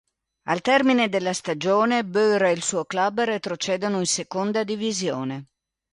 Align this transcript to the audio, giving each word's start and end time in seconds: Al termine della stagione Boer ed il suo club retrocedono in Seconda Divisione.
Al 0.47 0.61
termine 0.61 1.09
della 1.09 1.31
stagione 1.31 2.03
Boer 2.03 2.41
ed 2.45 2.55
il 2.57 2.63
suo 2.63 2.85
club 2.85 3.21
retrocedono 3.21 3.99
in 3.99 4.07
Seconda 4.07 4.63
Divisione. 4.63 5.49